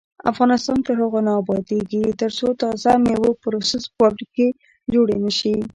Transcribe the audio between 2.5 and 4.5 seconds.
د تازه میوو پروسس فابریکې